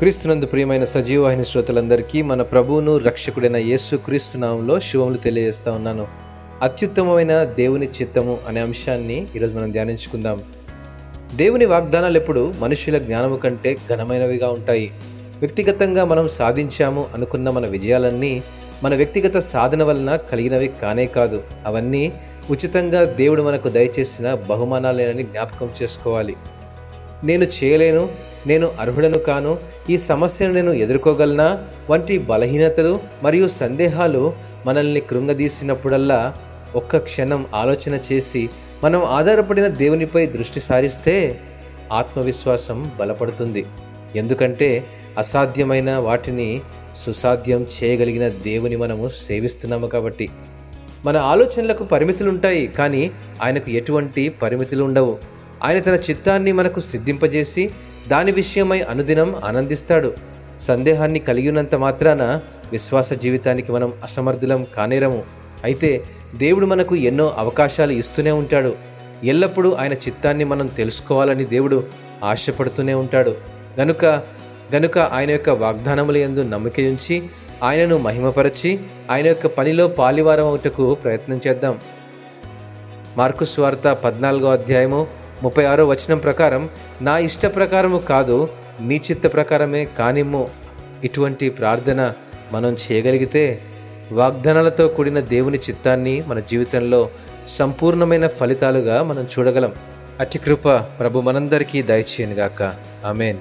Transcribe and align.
క్రీస్తునందు 0.00 0.46
ప్రియమైన 0.46 0.84
సజీవవాహిని 0.84 1.44
శ్రోతలందరికీ 1.44 2.22
మన 2.22 2.42
ప్రభువును 2.42 2.98
రక్షకుడైన 2.98 3.56
యేసు 3.56 3.96
క్రీస్తు 3.96 4.38
నామంలో 4.38 4.80
శుభములు 4.80 5.16
తెలియజేస్తా 5.16 5.72
ఉన్నాను. 5.72 6.08
అత్యుత్తమమైన 6.62 7.44
దేవుని 7.44 7.86
చిత్తము 7.86 8.38
అనే 8.48 8.60
అంశాన్ని 8.60 9.26
ఈరోజు 9.36 9.54
మనం 9.54 9.72
ధ్యానించుకుందాం. 9.72 10.42
దేవుని 11.34 11.64
వాగ్దానాలు 11.64 12.16
ఎప్పుడు 12.16 12.54
మనుషుల 12.58 12.98
జ్ఞానము 12.98 13.36
కంటే 13.36 13.76
ఘనమైనవిగా 13.88 14.48
ఉంటాయి. 14.48 14.90
వ్యక్తిగతంగా 15.38 16.04
మనం 16.04 16.28
సాధించాము 16.28 17.06
అనుకున్న 17.14 17.50
మన 17.50 17.66
విజయాలన్నీ 17.66 18.42
మన 18.82 18.94
వ్యక్తిగత 18.94 19.38
సాధన 19.38 19.82
వలన 19.82 20.16
కలిగినవి 20.16 20.68
కానే 20.82 21.06
కాదు. 21.06 21.42
అవన్నీ 21.66 22.12
ఉచితంగా 22.50 23.04
దేవుడు 23.04 23.42
మనకు 23.42 23.68
దయచేసిన 23.68 24.34
బహుమానాలేనని 24.34 25.22
జ్ఞాపకం 25.22 25.68
చేసుకోవాలి. 25.82 26.36
నేను 27.24 27.44
చేయలేను 27.44 28.29
నేను 28.46 28.70
అర్హుడను 28.80 29.18
కాను 29.18 29.58
ఈ 29.90 29.98
సమస్యను 29.98 30.52
నేను 30.52 30.72
ఎదుర్కోగలనా? 30.72 31.58
వంటి 31.90 32.18
బలహీనతలు 32.18 33.00
మరియు 33.22 33.48
సందేహాలు 33.48 34.32
మనల్ని 34.66 35.00
కృంగదీసినప్పుడల్లా 35.00 36.34
ఒక్క 36.74 36.96
క్షణం 36.96 37.46
ఆలోచన 37.54 37.98
చేసి 38.12 38.50
మనం 38.84 39.04
ఆధారపడిన 39.04 39.66
దేవునిపై 39.66 40.26
దృష్టి 40.26 40.60
సారిస్తే 40.60 41.40
ఆత్మవిశ్వాసం 41.92 42.90
బలపడుతుంది. 43.00 43.66
ఎందుకంటే 44.16 44.84
అసాధ్యమైన 45.18 45.96
వాటిని 45.96 46.60
సుసాధ్యం 46.96 47.66
చేయగలిగిన 47.82 48.28
దేవుని 48.28 48.76
మనము 48.76 49.08
సేవిస్తున్నాము 49.08 49.86
కాబట్టి. 49.86 50.28
మన 51.04 51.16
ఆలోచనలకు 51.16 51.84
పరిమితులు 51.84 52.30
ఉంటాయి 52.30 52.66
కానీ 52.66 53.10
ఆయనకు 53.42 53.70
ఎటువంటి 53.70 54.28
పరిమితులు 54.28 54.84
ఉండవు 54.84 55.18
ఆయన 55.64 55.80
తన 55.80 55.94
చిత్తాన్ని 55.94 56.52
మనకు 56.52 56.80
సిద్ధింపజేసి 56.80 57.70
దాని 58.10 58.32
విషయమై 58.32 58.80
అనుదినం 58.80 59.36
ఆనందిస్తాడు. 59.44 60.14
సందేహాన్ని 60.60 61.18
కలిగి 61.18 61.48
ఉన్నంత 61.48 61.74
మాత్రాన 61.74 62.40
విశ్వాస 62.72 63.12
జీవితానికి 63.12 63.72
మనం 63.72 63.92
అసమర్థులం 64.02 64.66
కానేరము. 64.76 65.22
అయితే 65.64 66.04
దేవుడు 66.36 66.66
మనకు 66.66 66.96
ఎన్నో 66.96 67.34
అవకాశాలు 67.38 67.92
ఇస్తూనే 67.92 68.30
ఉంటాడు. 68.30 68.76
ఎల్లప్పుడూ 69.24 69.72
ఆయన 69.72 69.92
చిత్తాన్ని 69.92 70.44
మనం 70.44 70.66
తెలుసుకోవాలని 70.66 71.44
దేవుడు 71.44 71.86
ఆశపడుతూనే 72.24 72.94
ఉంటాడు. 72.94 73.36
గనుక 73.80 74.04
గనుక 74.74 74.98
ఆయన 74.98 75.30
యొక్క 75.30 75.50
వాగ్దానముల 75.50 76.16
యందు 76.16 76.42
నమ్మిక 76.42 76.74
ఉంచి 76.78 77.22
ఆయనను 77.62 77.98
మహిమపరచి 77.98 78.80
ఆయన 79.10 79.26
యొక్క 79.26 79.46
పనిలో 79.46 79.88
పాలివారం 79.88 80.46
అవుటకు 80.46 80.94
ప్రయత్నం 80.94 81.40
చేద్దాం. 81.46 81.78
మార్కు 83.16 83.44
స్వార్త 83.44 83.88
పద్నాలుగో 83.88 84.50
అధ్యాయము 84.50 85.19
ముప్పై 85.42 85.64
ఆరో 85.64 85.86
వచనం 85.86 86.18
ప్రకారం 86.18 86.70
నా 87.02 87.18
ఇష్ట 87.18 87.46
ప్రకారము 87.46 87.98
కాదు 87.98 88.48
నీ 88.80 89.00
చిత్త 89.10 89.32
ప్రకారమే 89.32 89.84
కానిమ్ము. 89.84 90.48
ఇటువంటి 91.04 91.50
ప్రార్థన 91.50 92.12
మనం 92.52 92.76
చేయగలిగితే 92.92 93.62
వాగ్దానాలతో 94.12 94.88
కూడిన 94.88 95.20
దేవుని 95.20 95.58
చిత్తాన్ని 95.58 96.24
మన 96.26 96.40
జీవితంలో 96.40 97.10
సంపూర్ణమైన 97.48 98.26
ఫలితాలుగా 98.26 99.02
మనం 99.02 99.26
చూడగలం. 99.38 99.72
అతి 100.20 100.38
కృప 100.38 100.68
ప్రభు 100.68 101.20
మనందరికీ 101.20 101.82
దయచేయనుగాక. 101.82 102.62
ఆమెన్. 103.04 103.38